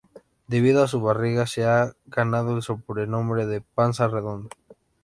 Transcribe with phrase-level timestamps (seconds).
[0.47, 4.49] Debido a su barriga se ha ganado el sobrenombre de "Panza Redonda".